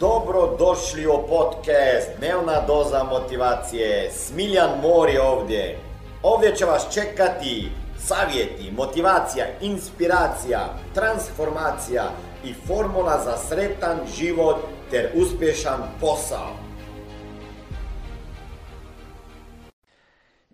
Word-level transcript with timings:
Dobro 0.00 0.56
došli 0.58 1.06
u 1.06 1.26
podcast 1.28 2.18
Dnevna 2.18 2.60
doza 2.66 3.04
motivacije. 3.04 4.10
Smiljan 4.10 4.70
Mor 4.82 5.08
je 5.08 5.22
ovdje. 5.22 5.78
Ovdje 6.22 6.56
će 6.56 6.64
vas 6.64 6.94
čekati 6.94 7.68
savjeti, 7.98 8.72
motivacija, 8.76 9.46
inspiracija, 9.60 10.74
transformacija 10.94 12.10
i 12.44 12.54
formula 12.66 13.20
za 13.24 13.36
sretan 13.36 13.98
život 14.16 14.56
ter 14.90 15.10
uspješan 15.14 15.80
posao. 16.00 16.50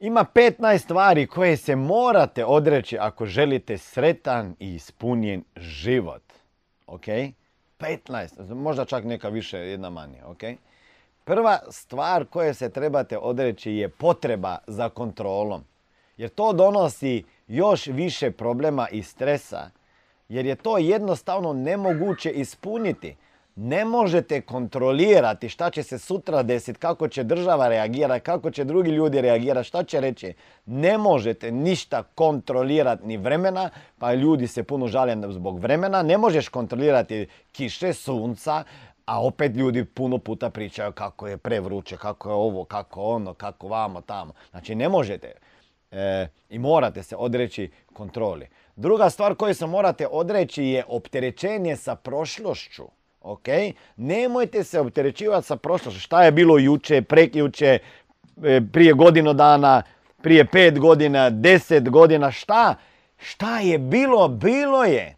Ima 0.00 0.24
15 0.34 0.78
stvari 0.78 1.26
koje 1.26 1.56
se 1.56 1.76
morate 1.76 2.44
odreći 2.44 2.98
ako 2.98 3.26
želite 3.26 3.78
sretan 3.78 4.56
i 4.58 4.74
ispunjen 4.74 5.44
život. 5.56 6.22
Ok? 6.86 7.04
15, 7.80 8.54
možda 8.54 8.84
čak 8.84 9.04
neka 9.04 9.28
više, 9.28 9.58
jedna 9.58 9.90
manje. 9.90 10.24
Ok? 10.24 10.42
Prva 11.24 11.58
stvar 11.70 12.24
koje 12.24 12.54
se 12.54 12.70
trebate 12.70 13.18
odreći 13.18 13.72
je 13.72 13.88
potreba 13.88 14.58
za 14.66 14.88
kontrolom. 14.88 15.64
Jer 16.16 16.30
to 16.30 16.52
donosi 16.52 17.24
još 17.48 17.86
više 17.86 18.30
problema 18.30 18.88
i 18.88 19.02
stresa. 19.02 19.70
Jer 20.28 20.46
je 20.46 20.54
to 20.54 20.78
jednostavno 20.78 21.52
nemoguće 21.52 22.30
ispuniti. 22.30 23.16
Ne 23.56 23.84
možete 23.84 24.40
kontrolirati 24.40 25.48
šta 25.48 25.70
će 25.70 25.82
se 25.82 25.98
sutra 25.98 26.42
desiti, 26.42 26.78
kako 26.78 27.08
će 27.08 27.24
država 27.24 27.68
reagirati, 27.68 28.24
kako 28.24 28.50
će 28.50 28.64
drugi 28.64 28.90
ljudi 28.90 29.20
reagirati, 29.20 29.68
šta 29.68 29.84
će 29.84 30.00
reći. 30.00 30.34
Ne 30.66 30.98
možete 30.98 31.52
ništa 31.52 32.02
kontrolirati 32.02 33.06
ni 33.06 33.16
vremena, 33.16 33.70
pa 33.98 34.14
ljudi 34.14 34.46
se 34.46 34.62
puno 34.62 34.86
žale 34.86 35.16
zbog 35.28 35.58
vremena. 35.58 36.02
Ne 36.02 36.18
možeš 36.18 36.48
kontrolirati 36.48 37.26
kiše, 37.52 37.92
sunca, 37.92 38.64
a 39.04 39.26
opet 39.26 39.56
ljudi 39.56 39.84
puno 39.84 40.18
puta 40.18 40.50
pričaju 40.50 40.92
kako 40.92 41.26
je 41.26 41.36
prevruće, 41.36 41.96
kako 41.96 42.28
je 42.28 42.34
ovo, 42.34 42.64
kako 42.64 43.02
ono, 43.02 43.34
kako 43.34 43.68
vamo, 43.68 44.00
tamo. 44.00 44.32
Znači 44.50 44.74
ne 44.74 44.88
možete 44.88 45.32
e, 45.90 46.28
i 46.48 46.58
morate 46.58 47.02
se 47.02 47.16
odreći 47.16 47.70
kontroli. 47.92 48.48
Druga 48.76 49.10
stvar 49.10 49.34
koju 49.34 49.54
se 49.54 49.66
morate 49.66 50.06
odreći 50.10 50.64
je 50.64 50.84
opterećenje 50.88 51.76
sa 51.76 51.94
prošlošću. 51.94 52.99
Ok? 53.20 53.48
Nemojte 53.96 54.64
se 54.64 54.80
opterećivati 54.80 55.46
sa 55.46 55.56
prošlošću. 55.56 56.00
Šta 56.00 56.24
je 56.24 56.32
bilo 56.32 56.58
juče, 56.58 57.02
prekjuče, 57.02 57.78
e, 58.44 58.60
prije 58.72 58.92
godinu 58.92 59.32
dana, 59.32 59.82
prije 60.22 60.44
pet 60.44 60.78
godina, 60.78 61.30
deset 61.30 61.90
godina, 61.90 62.30
šta? 62.30 62.74
Šta 63.18 63.58
je 63.60 63.78
bilo, 63.78 64.28
bilo 64.28 64.84
je. 64.84 65.16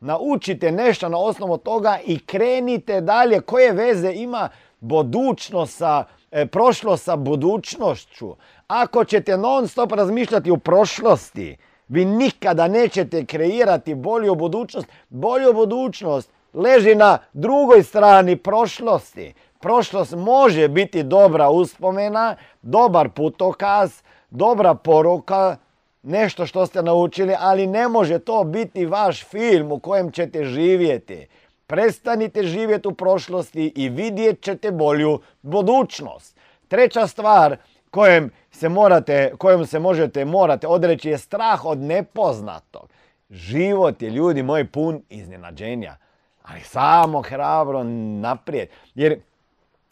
Naučite 0.00 0.72
nešto 0.72 1.08
na 1.08 1.18
osnovu 1.18 1.58
toga 1.58 1.98
i 2.06 2.18
krenite 2.18 3.00
dalje. 3.00 3.40
Koje 3.40 3.72
veze 3.72 4.12
ima 4.12 4.48
budućnost 4.80 5.76
sa, 5.76 6.04
e, 6.30 6.46
prošlost 6.46 7.04
sa 7.04 7.16
budućnošću? 7.16 8.36
Ako 8.66 9.04
ćete 9.04 9.36
non 9.36 9.68
stop 9.68 9.92
razmišljati 9.92 10.50
u 10.50 10.58
prošlosti, 10.58 11.56
vi 11.88 12.04
nikada 12.04 12.68
nećete 12.68 13.24
kreirati 13.24 13.94
bolju 13.94 14.34
budućnost. 14.34 14.88
Bolju 15.08 15.52
budućnost 15.52 16.30
leži 16.54 16.94
na 16.94 17.18
drugoj 17.32 17.82
strani 17.82 18.36
prošlosti. 18.36 19.34
Prošlost 19.60 20.14
može 20.16 20.68
biti 20.68 21.02
dobra 21.02 21.48
uspomena, 21.50 22.36
dobar 22.62 23.08
putokaz, 23.08 24.02
dobra 24.30 24.74
poruka, 24.74 25.56
nešto 26.02 26.46
što 26.46 26.66
ste 26.66 26.82
naučili, 26.82 27.36
ali 27.38 27.66
ne 27.66 27.88
može 27.88 28.18
to 28.18 28.44
biti 28.44 28.86
vaš 28.86 29.24
film 29.24 29.72
u 29.72 29.78
kojem 29.78 30.12
ćete 30.12 30.44
živjeti. 30.44 31.26
Prestanite 31.66 32.42
živjeti 32.42 32.88
u 32.88 32.94
prošlosti 32.94 33.72
i 33.76 33.88
vidjet 33.88 34.40
ćete 34.42 34.70
bolju 34.70 35.20
budućnost. 35.42 36.36
Treća 36.68 37.06
stvar 37.06 37.56
kojem 37.90 38.30
se 38.50 38.68
morate, 38.68 39.32
kojom 39.38 39.66
se 39.66 39.78
možete 39.78 40.24
morate 40.24 40.66
odreći 40.66 41.08
je 41.08 41.18
strah 41.18 41.64
od 41.64 41.78
nepoznatog. 41.78 42.88
Život 43.30 44.02
je 44.02 44.10
ljudi 44.10 44.42
moji 44.42 44.64
pun 44.64 45.02
iznenađenja 45.08 45.96
ali 46.44 46.60
samo 46.60 47.22
hrabro 47.22 47.82
naprijed. 48.20 48.68
Jer 48.94 49.20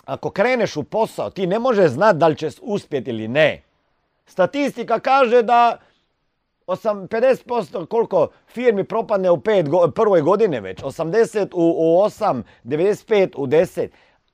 ako 0.05 0.31
kreneš 0.31 0.77
u 0.77 0.83
posao, 0.83 1.31
ti 1.31 1.47
ne 1.47 1.59
možeš 1.59 1.91
znati 1.91 2.19
da 2.19 2.29
li 2.29 2.37
ćeš 2.37 2.55
uspjeti 2.63 3.11
ili 3.11 3.29
ne. 3.29 3.63
Statistika 4.27 4.99
kaže 4.99 5.43
da 5.43 5.79
50% 6.67 7.87
koliko 7.87 8.29
firmi 8.49 8.85
propadne 8.85 9.31
u 9.31 9.41
pet, 9.41 9.67
prvoj 9.95 10.21
godine 10.21 10.61
već, 10.61 10.83
80 10.83 11.49
u, 11.55 11.75
u 11.79 12.03
8, 12.05 12.43
95 12.65 13.37
u 13.37 13.47
10. 13.47 13.89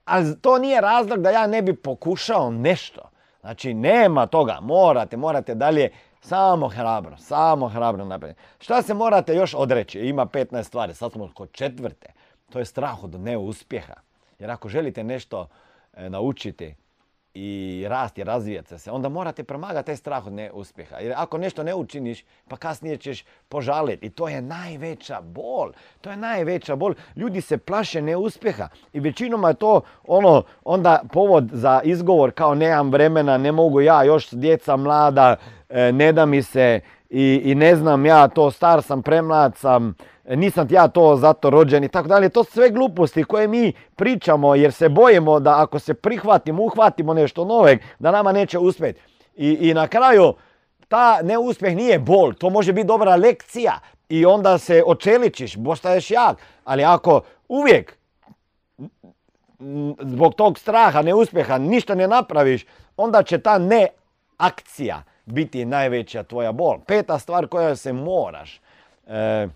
Ali 0.05 0.41
to 0.41 0.59
nije 0.59 0.81
razlog 0.81 1.23
da 1.23 1.31
ja 1.31 1.47
ne 1.47 1.63
bi 1.63 1.77
pokušao 1.77 2.51
nešto. 2.51 3.11
Znači 3.41 3.75
nema 3.75 4.27
toga, 4.27 4.59
morate, 4.63 5.17
morate 5.17 5.55
dalje 5.55 5.91
samo 6.21 6.69
hrabro, 6.69 7.17
samo 7.17 7.69
hrabro 7.69 8.05
naprijed. 8.05 8.37
Šta 8.61 8.83
se 8.83 8.95
morate 8.95 9.35
još 9.35 9.55
odreći? 9.55 10.01
Ima 10.01 10.27
15 10.27 10.63
stvari, 10.63 10.95
sad 10.95 11.13
smo 11.13 11.31
kod 11.35 11.53
četvrte. 11.53 12.13
To 12.51 12.59
je 12.59 12.65
strah 12.65 13.05
od 13.05 13.21
neuspjeha. 13.21 13.95
Jer 14.39 14.51
ako 14.51 14.69
želite 14.69 15.05
nešto 15.05 15.49
e, 15.95 16.11
naučiti 16.11 16.75
i 17.35 17.85
rasti, 17.89 18.25
razvijati 18.25 18.79
se, 18.79 18.91
onda 18.91 19.09
morate 19.09 19.45
premagati 19.45 19.87
taj 19.87 19.97
strah 19.97 20.27
od 20.27 20.33
neuspjeha. 20.33 20.97
Jer 20.97 21.15
ako 21.17 21.39
nešto 21.39 21.63
ne 21.63 21.75
učiniš, 21.75 22.25
pa 22.49 22.57
kasnije 22.57 22.97
ćeš 22.97 23.25
požaliti. 23.49 24.07
I 24.07 24.11
to 24.11 24.29
je 24.29 24.43
najveća 24.43 25.21
bol. 25.21 25.73
To 26.01 26.11
je 26.11 26.17
najveća 26.17 26.77
bol. 26.77 26.95
Ljudi 27.17 27.41
se 27.41 27.59
plaše 27.59 28.03
neuspjeha. 28.03 28.69
I 28.93 29.01
većinom 29.01 29.45
je 29.45 29.55
to 29.55 29.81
ono, 30.07 30.43
onda 30.65 31.03
povod 31.13 31.49
za 31.53 31.81
izgovor 31.85 32.33
kao 32.33 32.55
nemam 32.55 32.91
vremena, 32.91 33.39
ne 33.39 33.53
mogu 33.53 33.81
ja, 33.81 34.05
još 34.05 34.31
djeca 34.31 34.77
mlada, 34.77 35.37
ne 35.93 36.13
da 36.13 36.27
mi 36.27 36.43
se 36.43 36.81
i, 37.11 37.43
i 37.45 37.55
ne 37.55 37.77
znam 37.77 38.07
ja 38.07 38.29
to, 38.29 38.51
star 38.51 38.83
sam, 38.83 39.03
premlad 39.03 39.57
sam, 39.57 39.95
nisam 40.29 40.67
ja 40.71 40.89
to 40.89 41.17
zato 41.17 41.51
rođen 41.51 41.85
i 41.85 41.89
tako 41.89 42.09
dalje. 42.09 42.29
To 42.29 42.45
su 42.45 42.53
sve 42.53 42.71
gluposti 42.71 43.25
koje 43.25 43.49
mi 43.49 43.73
pričamo 43.97 44.55
jer 44.55 44.73
se 44.73 44.89
bojimo 44.89 45.41
da 45.41 45.63
ako 45.63 45.79
se 45.79 45.95
prihvatimo, 45.95 46.63
uhvatimo 46.63 47.15
nešto 47.15 47.45
noveg, 47.45 47.79
da 47.99 48.11
nama 48.11 48.33
neće 48.33 48.59
uspjeti. 48.59 49.01
I, 49.37 49.59
I 49.61 49.75
na 49.75 49.89
kraju, 49.89 50.35
ta 50.89 51.23
neuspjeh 51.23 51.77
nije 51.77 51.99
bol, 51.99 52.35
to 52.35 52.51
može 52.51 52.73
biti 52.73 52.87
dobra 52.87 53.17
lekcija 53.17 53.81
i 54.09 54.27
onda 54.27 54.59
se 54.59 54.83
očeličiš, 54.87 55.57
postaješ 55.65 56.11
jak. 56.11 56.37
Ali 56.65 56.85
ako 56.85 57.21
uvijek 57.49 57.99
zbog 60.01 60.35
tog 60.35 60.59
straha, 60.59 61.03
neuspjeha, 61.03 61.59
ništa 61.59 61.95
ne 61.95 62.09
napraviš, 62.09 62.67
onda 62.97 63.23
će 63.23 63.39
ta 63.39 63.59
neakcija 63.59 65.03
biti 65.33 65.65
najveća 65.65 66.23
tvoja 66.23 66.53
bol. 66.53 66.79
Peta 66.87 67.19
stvar 67.19 67.47
koja 67.47 67.77
se 67.77 67.93
moraš 67.93 68.61
e, 69.07 69.49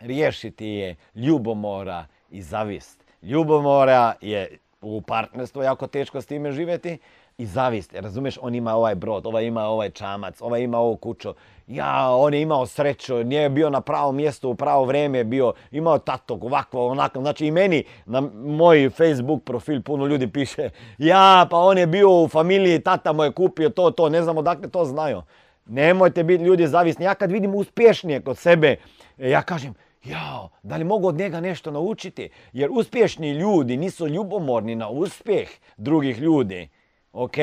riješiti 0.00 0.66
je 0.66 0.96
ljubomora 1.14 2.06
i 2.30 2.42
zavist. 2.42 3.04
Ljubomora 3.22 4.14
je 4.20 4.58
u 4.80 5.00
partnerstvu 5.00 5.62
jako 5.62 5.86
teško 5.86 6.20
s 6.20 6.26
time 6.26 6.52
živjeti 6.52 6.98
i 7.40 7.46
zavist. 7.46 7.94
Razumiješ, 7.94 8.38
on 8.42 8.54
ima 8.54 8.74
ovaj 8.74 8.94
brod, 8.94 9.26
ovaj 9.26 9.44
ima 9.44 9.64
ovaj 9.64 9.90
čamac, 9.90 10.40
ovaj 10.40 10.60
ima 10.60 10.78
ovu 10.78 10.96
kuću. 10.96 11.34
Ja, 11.66 12.10
on 12.10 12.34
je 12.34 12.40
imao 12.42 12.66
sreću, 12.66 13.24
nije 13.24 13.50
bio 13.50 13.70
na 13.70 13.80
pravom 13.80 14.16
mjestu 14.16 14.50
u 14.50 14.54
pravo 14.54 14.84
vrijeme, 14.84 15.24
bio, 15.24 15.52
imao 15.70 15.98
tatog, 15.98 16.44
ovako, 16.44 16.86
onako. 16.86 17.20
Znači 17.20 17.46
i 17.46 17.50
meni 17.50 17.84
na 18.06 18.20
moj 18.44 18.90
Facebook 18.90 19.44
profil 19.44 19.82
puno 19.82 20.06
ljudi 20.06 20.32
piše, 20.32 20.70
ja, 20.98 21.46
pa 21.50 21.56
on 21.58 21.78
je 21.78 21.86
bio 21.86 22.10
u 22.10 22.28
familiji, 22.28 22.80
tata 22.80 23.12
mu 23.12 23.24
je 23.24 23.32
kupio 23.32 23.68
to, 23.68 23.90
to, 23.90 24.08
ne 24.08 24.22
znam 24.22 24.38
odakle 24.38 24.68
to 24.68 24.84
znaju. 24.84 25.22
Nemojte 25.66 26.24
biti 26.24 26.44
ljudi 26.44 26.66
zavisni. 26.66 27.04
Ja 27.04 27.14
kad 27.14 27.32
vidim 27.32 27.54
uspješnije 27.54 28.20
kod 28.20 28.38
sebe, 28.38 28.76
ja 29.18 29.42
kažem, 29.42 29.74
jao, 30.04 30.48
da 30.62 30.76
li 30.76 30.84
mogu 30.84 31.08
od 31.08 31.14
njega 31.14 31.40
nešto 31.40 31.70
naučiti? 31.70 32.28
Jer 32.52 32.70
uspješni 32.72 33.30
ljudi 33.30 33.76
nisu 33.76 34.08
ljubomorni 34.08 34.74
na 34.74 34.88
uspjeh 34.88 35.48
drugih 35.76 36.18
ljudi. 36.18 36.68
Ok? 37.12 37.34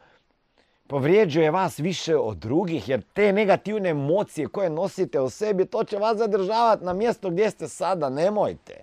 povrijeđuje 0.87 1.51
vas 1.51 1.79
više 1.79 2.17
od 2.17 2.37
drugih 2.37 2.89
jer 2.89 3.01
te 3.13 3.33
negativne 3.33 3.89
emocije 3.89 4.47
koje 4.47 4.69
nosite 4.69 5.19
u 5.19 5.29
sebi 5.29 5.65
to 5.65 5.83
će 5.83 5.97
vas 5.97 6.17
zadržavati 6.17 6.85
na 6.85 6.93
mjestu 6.93 7.29
gdje 7.29 7.49
ste 7.49 7.67
sada. 7.67 8.09
Nemojte. 8.09 8.81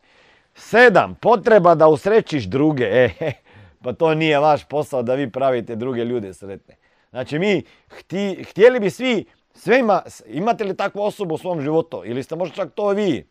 Sedam, 0.56 1.14
potreba 1.14 1.75
da 1.75 1.88
usrećiš 1.88 2.44
druge. 2.44 2.85
E, 2.85 3.32
pa 3.82 3.93
to 3.93 4.14
nije 4.14 4.38
vaš 4.38 4.64
posao 4.64 5.03
da 5.03 5.14
vi 5.14 5.31
pravite 5.31 5.76
druge 5.76 6.05
ljude 6.05 6.35
sretne. 6.35 6.76
Znači 7.11 7.38
mi 7.38 7.62
htjeli 8.50 8.81
bi 8.81 8.91
svi, 8.91 9.25
svima, 9.55 10.03
imate 10.26 10.64
li 10.64 10.76
takvu 10.76 11.03
osobu 11.03 11.35
u 11.35 11.38
svom 11.38 11.61
životu 11.61 12.03
ili 12.05 12.23
ste 12.23 12.37
možda 12.37 12.55
čak 12.55 12.69
to 12.75 12.88
vi? 12.88 13.26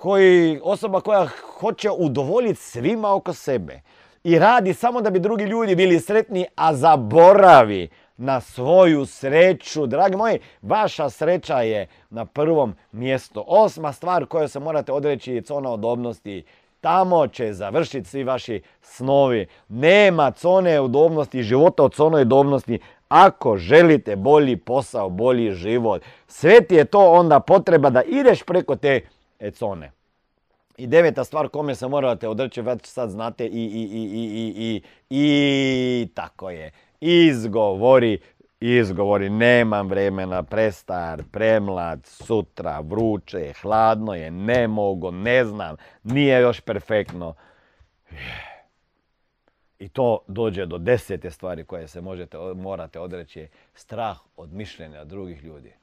koji, 0.00 0.60
osoba 0.62 1.00
koja 1.00 1.28
hoće 1.58 1.90
udovoljiti 1.90 2.60
svima 2.60 3.14
oko 3.14 3.32
sebe 3.32 3.80
i 4.24 4.38
radi 4.38 4.74
samo 4.74 5.00
da 5.00 5.10
bi 5.10 5.20
drugi 5.20 5.44
ljudi 5.44 5.74
bili 5.74 6.00
sretni, 6.00 6.46
a 6.54 6.74
zaboravi 6.74 7.88
na 8.20 8.40
svoju 8.40 9.06
sreću. 9.06 9.86
Dragi 9.86 10.16
moji, 10.16 10.38
vaša 10.62 11.10
sreća 11.10 11.60
je 11.60 11.86
na 12.10 12.24
prvom 12.24 12.74
mjestu. 12.92 13.44
Osma 13.46 13.92
stvar 13.92 14.26
koju 14.26 14.48
se 14.48 14.60
morate 14.60 14.92
odreći 14.92 15.32
je 15.32 15.42
cona 15.42 15.70
udobnosti. 15.70 16.44
Tamo 16.80 17.26
će 17.26 17.52
završiti 17.52 18.08
svi 18.08 18.24
vaši 18.24 18.62
snovi. 18.82 19.46
Nema 19.68 20.30
cone 20.30 20.80
udobnosti, 20.80 21.42
života 21.42 21.82
od 21.82 21.94
cone 21.94 22.20
udobnosti. 22.20 22.78
Ako 23.08 23.56
želite 23.56 24.16
bolji 24.16 24.56
posao, 24.56 25.08
bolji 25.08 25.52
život, 25.52 26.02
sve 26.26 26.60
ti 26.60 26.74
je 26.74 26.84
to 26.84 27.10
onda 27.10 27.40
potreba 27.40 27.90
da 27.90 28.02
ideš 28.02 28.42
preko 28.42 28.76
te 28.76 29.00
cone. 29.54 29.92
I 30.76 30.86
deveta 30.86 31.24
stvar 31.24 31.48
kome 31.48 31.74
se 31.74 31.88
morate 31.88 32.28
odreći, 32.28 32.62
već 32.62 32.86
sad 32.86 33.10
znate 33.10 33.46
i, 33.46 33.48
i, 33.48 33.88
i, 33.92 34.08
i, 34.12 34.52
i, 34.56 34.82
i, 35.10 36.08
tako 36.14 36.50
je. 36.50 36.70
Izgovori, 37.00 38.18
izgovori, 38.60 39.30
nemam 39.30 39.88
vremena, 39.88 40.42
prestar, 40.42 41.22
premlad, 41.32 42.06
sutra, 42.06 42.80
vruće, 42.80 43.52
hladno 43.62 44.14
je, 44.14 44.30
ne 44.30 44.68
mogu, 44.68 45.10
ne 45.10 45.44
znam, 45.44 45.76
nije 46.02 46.40
još 46.40 46.60
perfektno. 46.60 47.34
I 49.78 49.88
to 49.88 50.18
dođe 50.28 50.66
do 50.66 50.78
desete 50.78 51.30
stvari 51.30 51.64
koje 51.64 51.88
se 51.88 52.00
možete, 52.00 52.36
morate 52.56 53.00
odreći, 53.00 53.48
strah 53.74 54.18
od 54.36 54.52
mišljenja 54.52 55.04
drugih 55.04 55.44
ljudi. 55.44 55.79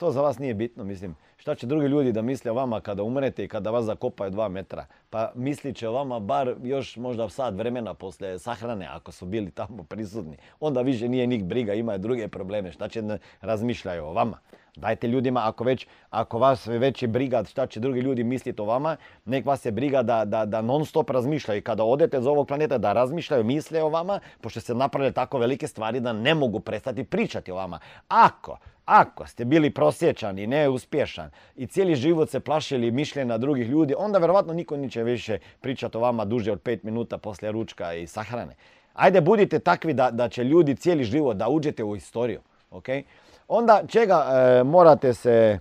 To 0.00 0.10
za 0.10 0.22
vas 0.22 0.38
nije 0.38 0.54
bitno, 0.54 0.84
mislim. 0.84 1.14
Šta 1.36 1.54
će 1.54 1.66
drugi 1.66 1.86
ljudi 1.86 2.12
da 2.12 2.22
misle 2.22 2.50
o 2.50 2.54
vama 2.54 2.80
kada 2.80 3.02
umrete 3.02 3.44
i 3.44 3.48
kada 3.48 3.70
vas 3.70 3.84
zakopaju 3.84 4.30
dva 4.30 4.48
metra? 4.48 4.86
Pa 5.10 5.32
mislit 5.34 5.76
će 5.76 5.88
o 5.88 5.92
vama 5.92 6.20
bar 6.20 6.54
još 6.62 6.96
možda 6.96 7.28
sad 7.28 7.56
vremena 7.56 7.94
poslije 7.94 8.38
sahrane 8.38 8.86
ako 8.86 9.12
su 9.12 9.26
bili 9.26 9.50
tamo 9.50 9.84
prisutni. 9.84 10.36
Onda 10.60 10.80
više 10.80 11.08
nije 11.08 11.26
njih 11.26 11.44
briga, 11.44 11.74
imaju 11.74 11.98
druge 11.98 12.28
probleme. 12.28 12.72
Šta 12.72 12.88
će 12.88 13.02
razmišljaju 13.40 14.04
o 14.04 14.12
vama? 14.12 14.38
Dajte 14.76 15.08
ljudima, 15.08 15.40
ako 15.44 15.64
već, 15.64 15.86
ako 16.10 16.38
vas 16.38 16.66
već 16.66 17.02
je 17.02 17.08
briga 17.08 17.44
šta 17.44 17.66
će 17.66 17.80
drugi 17.80 18.00
ljudi 18.00 18.24
misliti 18.24 18.62
o 18.62 18.64
vama, 18.64 18.96
nek 19.24 19.46
vas 19.46 19.66
je 19.66 19.72
briga 19.72 20.02
da, 20.02 20.24
da, 20.24 20.46
da 20.46 20.62
non 20.62 20.86
stop 20.86 21.10
razmišljaju. 21.10 21.62
Kada 21.62 21.84
odete 21.84 22.20
za 22.20 22.30
ovog 22.30 22.48
planeta 22.48 22.78
da 22.78 22.92
razmišljaju, 22.92 23.44
misle 23.44 23.82
o 23.82 23.88
vama, 23.88 24.20
pošto 24.40 24.60
se 24.60 24.74
napravili 24.74 25.12
tako 25.12 25.38
velike 25.38 25.66
stvari 25.66 26.00
da 26.00 26.12
ne 26.12 26.34
mogu 26.34 26.60
prestati 26.60 27.04
pričati 27.04 27.52
o 27.52 27.54
vama. 27.54 27.78
Ako 28.08 28.58
ako 28.90 29.26
ste 29.26 29.44
bili 29.44 29.70
prosječan 29.70 30.38
i 30.38 30.46
neuspješan 30.46 31.30
i 31.56 31.66
cijeli 31.66 31.94
život 31.94 32.30
se 32.30 32.40
plašili 32.40 32.90
mišljenja 32.90 33.38
drugih 33.38 33.68
ljudi, 33.68 33.94
onda 33.98 34.18
verovatno 34.18 34.52
niko 34.52 34.76
neće 34.76 35.02
više 35.02 35.38
pričati 35.60 35.96
o 35.96 36.00
vama 36.00 36.24
duže 36.24 36.52
od 36.52 36.60
pet 36.60 36.82
minuta 36.82 37.18
poslije 37.18 37.52
ručka 37.52 37.94
i 37.94 38.06
sahrane. 38.06 38.54
Ajde 38.94 39.20
budite 39.20 39.58
takvi 39.58 39.94
da, 39.94 40.10
da 40.10 40.28
će 40.28 40.44
ljudi 40.44 40.76
cijeli 40.76 41.04
život 41.04 41.36
da 41.36 41.48
uđete 41.48 41.84
u 41.84 41.96
istoriju. 41.96 42.40
Okay? 42.70 43.02
Onda 43.48 43.82
čega 43.88 44.26
e, 44.30 44.64
morate 44.64 45.14
se 45.14 45.58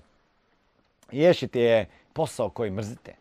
riješiti 1.12 1.60
je 1.60 1.86
posao 2.14 2.50
koji 2.50 2.72
mrzite. 2.72 3.16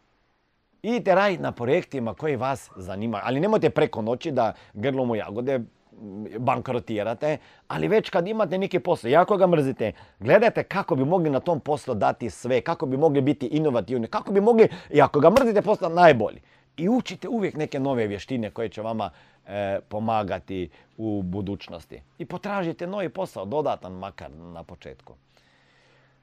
Idite 0.83 1.15
raditi 1.15 1.43
na 1.43 1.53
projektima 1.53 2.15
koji 2.15 2.37
vas 2.37 2.71
zanima, 2.77 3.21
ali 3.25 3.41
nemojte 3.41 3.71
preko 3.71 4.03
noći 4.03 4.31
da 4.31 4.53
grlom 4.75 5.11
u 5.11 5.17
jagode 5.17 5.61
bankrotirate, 6.39 7.39
ali 7.69 7.89
već 7.89 8.11
kad 8.11 8.29
imate 8.29 8.59
neki 8.59 8.79
posao, 8.79 9.09
jako 9.09 9.37
ga 9.37 9.47
mrzite, 9.47 9.93
gledajte 10.21 10.63
kako 10.63 10.97
bi 10.97 11.05
mogli 11.05 11.31
na 11.31 11.41
tom 11.41 11.61
poslu 11.61 11.95
dati 11.95 12.31
sve, 12.31 12.61
kako 12.61 12.87
bi 12.87 12.97
mogli 12.97 13.21
biti 13.21 13.47
inovativni, 13.47 14.07
kako 14.07 14.33
bi 14.33 14.41
mogli, 14.41 14.69
i 14.91 15.03
ako 15.03 15.21
ga 15.21 15.31
mrzite, 15.31 15.63
postati 15.63 15.95
najbolji. 15.95 16.41
I 16.77 16.89
učite 16.89 17.29
uvijek 17.29 17.57
neke 17.57 17.81
nove 17.81 18.07
vještine 18.07 18.51
koje 18.51 18.69
će 18.69 18.83
vama 18.83 19.11
e, 19.47 19.81
pomagati 19.89 20.71
u 20.97 21.23
budućnosti. 21.23 22.03
I 22.19 22.25
potražite 22.25 22.87
novi 22.87 23.09
posao, 23.09 23.45
dodatan 23.45 23.93
makar 23.93 24.31
na 24.31 24.63
početku. 24.63 25.15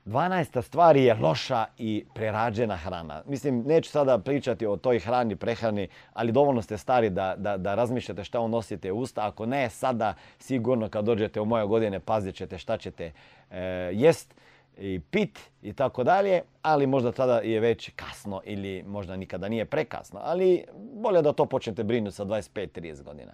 12. 0.06 0.62
stvar 0.62 0.98
je 0.98 1.13
loša 1.13 1.66
i 1.78 2.06
prerađena 2.13 2.78
hrana. 2.78 3.24
Mislim, 3.25 3.63
neću 3.66 3.90
sada 3.90 4.18
pričati 4.18 4.66
o 4.66 4.78
toj 4.78 5.00
hrani, 5.00 5.36
prehrani, 5.36 5.88
ali 6.13 6.31
dovoljno 6.31 6.62
ste 6.62 6.78
stari 6.78 7.10
da, 7.10 7.36
da, 7.38 7.57
da 7.57 7.75
razmišljate 7.75 8.24
šta 8.24 8.40
unosite 8.40 8.92
u 8.92 9.00
usta. 9.00 9.28
Ako 9.28 9.46
ne, 9.46 9.69
sada 9.69 10.13
sigurno 10.40 10.90
kad 10.90 11.06
dođete 11.06 11.42
u 11.42 11.46
moje 11.46 11.66
godine 11.66 12.00
pazit 12.00 12.36
ćete 12.36 12.57
šta 12.57 12.78
ćete 12.78 13.12
e, 13.52 13.62
jest 13.94 14.36
i 14.78 15.00
pit 15.00 15.40
i 15.62 15.74
tako 15.74 16.04
dalje, 16.04 16.42
ali 16.62 16.88
možda 16.88 17.12
tada 17.12 17.40
je 17.40 17.60
već 17.60 17.92
kasno 17.96 18.42
ili 18.44 18.84
možda 18.84 19.16
nikada 19.16 19.50
nije 19.50 19.66
prekasno, 19.66 20.19
ali 20.24 20.66
bolje 20.94 21.22
da 21.22 21.34
to 21.34 21.46
počnete 21.46 21.84
brinuti 21.84 22.16
sa 22.16 22.25
25-30 22.25 23.04
godina. 23.04 23.34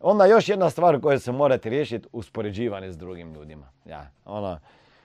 Onda 0.00 0.26
još 0.26 0.48
jedna 0.48 0.70
stvar 0.70 1.00
koju 1.00 1.20
se 1.20 1.32
morate 1.32 1.70
riješiti, 1.70 2.08
uspoređivanje 2.12 2.92
s 2.92 2.98
drugim 2.98 3.34
ljudima. 3.34 3.68
Ja, 3.84 4.10
ono, 4.24 4.58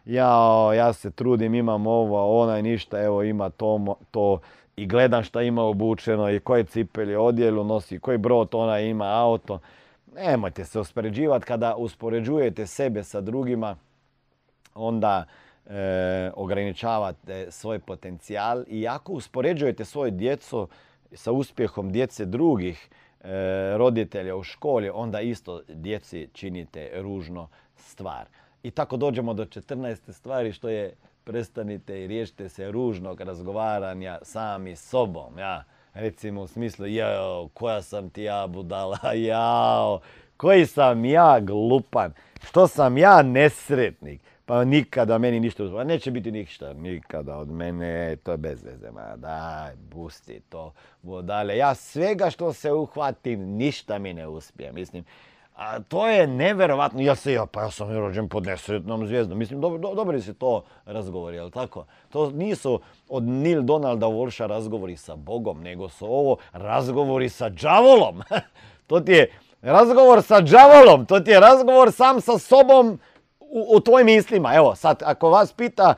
ja, 0.05 0.73
ja 0.73 0.93
se 0.93 1.11
trudim, 1.11 1.53
imam 1.53 1.87
ovo, 1.87 2.41
onaj 2.41 2.61
ništa, 2.61 3.03
evo 3.03 3.23
ima 3.23 3.49
to, 3.49 3.95
to 4.11 4.39
i 4.75 4.85
gledam 4.85 5.23
šta 5.23 5.41
ima 5.41 5.63
obučeno 5.63 6.31
i 6.31 6.39
koje 6.39 6.63
cipelje 6.63 7.17
odjelu 7.17 7.63
nosi, 7.63 7.99
koji 7.99 8.17
brod 8.17 8.49
ona 8.51 8.79
ima 8.79 9.05
auto. 9.05 9.59
Nemojte 10.15 10.65
se 10.65 10.79
uspoređivati. 10.79 11.45
Kada 11.45 11.75
uspoređujete 11.75 12.67
sebe 12.67 13.03
sa 13.03 13.21
drugima, 13.21 13.75
onda 14.75 15.25
e, 15.65 16.31
ograničavate 16.35 17.51
svoj 17.51 17.79
potencijal 17.79 18.63
i 18.67 18.87
ako 18.87 19.13
uspoređujete 19.13 19.85
svoje 19.85 20.11
djecu 20.11 20.67
sa 21.13 21.31
uspjehom 21.31 21.91
djece 21.91 22.25
drugih 22.25 22.89
e, 23.23 23.27
roditelja 23.77 24.35
u 24.35 24.43
školi, 24.43 24.89
onda 24.89 25.21
isto 25.21 25.61
djeci 25.67 26.29
činite 26.33 26.91
ružno 27.01 27.47
stvar. 27.75 28.25
I 28.63 28.71
tako 28.71 28.97
dođemo 28.97 29.33
do 29.33 29.45
14. 29.45 30.11
stvari 30.11 30.53
što 30.53 30.69
je 30.69 30.93
prestanite 31.23 32.03
i 32.03 32.07
riješite 32.07 32.49
se 32.49 32.71
ružnog 32.71 33.21
razgovaranja 33.21 34.19
sami 34.21 34.75
sobom. 34.75 35.39
Ja, 35.39 35.63
recimo 35.93 36.41
u 36.41 36.47
smislu, 36.47 36.87
jao, 36.87 37.49
koja 37.53 37.81
sam 37.81 38.09
ti 38.09 38.23
ja 38.23 38.47
budala, 38.47 39.13
jao, 39.29 39.99
koji 40.37 40.65
sam 40.65 41.05
ja 41.05 41.39
glupan, 41.39 42.13
što 42.43 42.67
sam 42.67 42.97
ja 42.97 43.21
nesretnik. 43.21 44.21
Pa 44.45 44.63
nikada 44.63 45.17
meni 45.17 45.39
ništa 45.39 45.63
uzmano. 45.63 45.83
Neće 45.83 46.11
biti 46.11 46.31
ništa 46.31 46.73
nikada 46.73 47.37
od 47.37 47.51
mene, 47.51 48.15
to 48.15 48.31
je 48.31 48.37
bez 48.37 48.63
veze. 48.63 48.91
Ma 48.91 49.15
daj, 49.15 49.71
pusti 49.89 50.41
to 50.49 50.73
vodale. 51.03 51.57
Ja 51.57 51.75
svega 51.75 52.29
što 52.29 52.53
se 52.53 52.71
uhvatim, 52.71 53.39
ništa 53.39 53.99
mi 53.99 54.13
ne 54.13 54.27
uspije. 54.27 54.71
Mislim, 54.71 55.03
a 55.55 55.79
to 55.79 56.07
je 56.07 56.27
neverovatno. 56.27 57.01
Ja 57.01 57.15
se, 57.15 57.33
ja, 57.33 57.45
pa 57.45 57.61
ja 57.61 57.71
sam 57.71 57.91
rođen 57.91 58.29
pod 58.29 58.45
nesretnom 58.45 59.07
zvijezdom. 59.07 59.37
Mislim, 59.37 59.61
dobro, 59.61 59.77
do, 59.77 59.93
dobri 59.93 60.21
se 60.21 60.33
to 60.33 60.63
razgovori, 60.85 61.35
jel 61.35 61.49
tako? 61.49 61.85
To 62.09 62.31
nisu 62.31 62.79
od 63.09 63.23
Nil 63.23 63.61
Donalda 63.61 64.07
Walsha 64.07 64.47
razgovori 64.47 64.97
sa 64.97 65.15
Bogom, 65.15 65.63
nego 65.63 65.89
su 65.89 66.05
ovo 66.05 66.37
razgovori 66.51 67.29
sa 67.29 67.49
đavolom. 67.49 68.21
to 68.87 68.99
ti 68.99 69.11
je 69.11 69.31
razgovor 69.61 70.23
sa 70.23 70.41
đavolom, 70.41 71.05
to 71.05 71.19
ti 71.19 71.31
je 71.31 71.39
razgovor 71.39 71.91
sam 71.91 72.21
sa 72.21 72.37
sobom 72.37 72.99
u, 73.39 73.75
u 73.75 73.79
tvojim 73.79 74.05
mislima. 74.05 74.55
Evo, 74.55 74.75
sad, 74.75 75.03
ako 75.05 75.29
vas 75.29 75.53
pita 75.53 75.93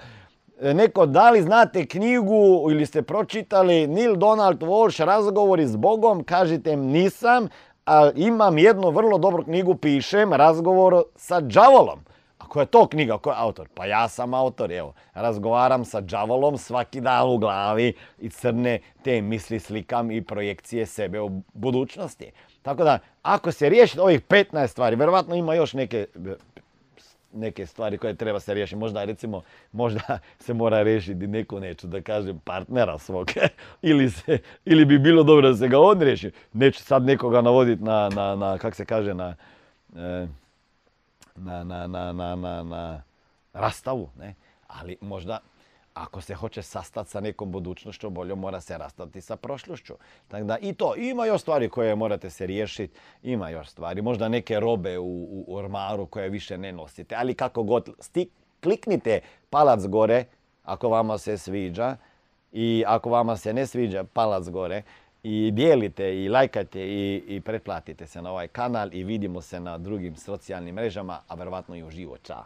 e, 0.61 0.73
neko 0.73 1.05
da 1.05 1.29
li 1.29 1.41
znate 1.41 1.85
knjigu 1.85 2.67
ili 2.71 2.85
ste 2.85 3.01
pročitali 3.01 3.87
Nil 3.87 4.15
Donald 4.15 4.59
Walsh 4.59 5.05
razgovori 5.05 5.67
s 5.67 5.75
Bogom, 5.75 6.23
kažite 6.23 6.75
nisam, 6.75 7.47
a 7.85 8.11
imam 8.15 8.57
jednu 8.57 8.89
vrlo 8.89 9.17
dobru 9.17 9.43
knjigu, 9.43 9.75
pišem 9.75 10.33
razgovor 10.33 11.03
sa 11.15 11.39
đavolom. 11.39 11.99
Ako 12.37 12.59
je 12.59 12.65
to 12.65 12.87
knjiga, 12.87 13.17
ko 13.17 13.29
je 13.29 13.35
autor? 13.37 13.67
Pa 13.73 13.85
ja 13.85 14.07
sam 14.07 14.33
autor, 14.33 14.71
evo. 14.71 14.93
Razgovaram 15.13 15.85
sa 15.85 16.01
đavolom 16.01 16.57
svaki 16.57 17.01
dan 17.01 17.29
u 17.29 17.37
glavi 17.37 17.93
i 18.19 18.29
crne 18.29 18.79
te 19.03 19.21
misli, 19.21 19.59
slikam 19.59 20.11
i 20.11 20.21
projekcije 20.21 20.85
sebe 20.85 21.21
u 21.21 21.41
budućnosti. 21.53 22.31
Tako 22.61 22.83
da, 22.83 22.99
ako 23.21 23.51
se 23.51 23.69
riješi 23.69 23.99
ovih 23.99 24.21
15 24.21 24.67
stvari, 24.67 24.95
verovatno 24.95 25.35
ima 25.35 25.53
još 25.53 25.73
neke 25.73 26.07
neke 27.35 27.65
stvari 27.65 27.97
koje 27.97 28.15
treba 28.15 28.39
se 28.39 28.53
riješiti. 28.53 28.75
Možda 28.75 29.03
recimo, 29.03 29.41
možda 29.71 30.19
se 30.45 30.53
mora 30.53 30.83
riješiti 30.83 31.27
neko, 31.27 31.59
neću 31.59 31.87
da 31.87 32.01
kažem, 32.01 32.39
partnera 32.39 32.97
svog. 32.97 33.31
ili, 33.81 34.09
se, 34.09 34.37
ili 34.65 34.85
bi 34.85 34.99
bilo 34.99 35.23
dobro 35.23 35.49
da 35.49 35.55
se 35.55 35.67
ga 35.67 35.79
on 35.79 36.01
riješi. 36.01 36.31
Neću 36.53 36.83
sad 36.83 37.03
nekoga 37.03 37.41
navoditi 37.41 37.83
na, 37.83 38.09
na, 38.09 38.35
na 38.35 38.57
kak 38.57 38.75
se 38.75 38.85
kaže, 38.85 39.13
na, 39.13 39.35
na, 39.93 41.63
na, 41.63 41.87
na, 41.87 42.13
na, 42.13 42.35
na, 42.35 42.63
na 42.63 43.01
rastavu. 43.53 44.09
Ne? 44.19 44.33
Ali 44.67 44.97
možda 45.01 45.39
ako 45.95 46.21
se 46.21 46.35
hoće 46.35 46.61
sastati 46.61 47.09
sa 47.09 47.19
nekom 47.19 47.51
budućnošću, 47.51 48.09
bolje 48.09 48.35
mora 48.35 48.61
se 48.61 48.77
rastati 48.77 49.21
sa 49.21 49.35
prošlošću. 49.35 49.93
Tako 50.27 50.43
da 50.43 50.57
i 50.57 50.73
to, 50.73 50.95
ima 50.95 51.25
još 51.25 51.41
stvari 51.41 51.69
koje 51.69 51.95
morate 51.95 52.29
se 52.29 52.45
riješiti, 52.45 52.99
ima 53.23 53.49
još 53.49 53.69
stvari. 53.69 54.01
Možda 54.01 54.29
neke 54.29 54.59
robe 54.59 54.99
u, 54.99 55.27
u 55.47 55.55
ormaru 55.55 56.05
koje 56.05 56.29
više 56.29 56.57
ne 56.57 56.71
nosite, 56.71 57.15
ali 57.17 57.33
kako 57.33 57.63
god, 57.63 57.89
kliknite 58.63 59.19
palac 59.49 59.85
gore, 59.87 60.25
ako 60.63 60.89
vama 60.89 61.17
se 61.17 61.37
sviđa, 61.37 61.97
I 62.55 62.83
ako 62.87 63.09
vama 63.09 63.37
se 63.37 63.53
ne 63.53 63.67
sviđa, 63.67 64.03
palac 64.03 64.49
gore. 64.49 64.83
I 65.23 65.51
dijelite 65.51 66.23
i 66.23 66.29
lajkajte 66.29 66.79
i, 66.79 67.23
i 67.27 67.41
pretplatite 67.41 68.07
se 68.07 68.21
na 68.21 68.31
ovaj 68.31 68.47
kanal 68.47 68.93
i 68.93 69.03
vidimo 69.03 69.41
se 69.41 69.59
na 69.59 69.77
drugim 69.77 70.15
socijalnim 70.15 70.75
mrežama, 70.75 71.19
a 71.27 71.35
verovatno 71.35 71.75
i 71.75 71.83
uživo. 71.83 72.17
Ćao! 72.17 72.45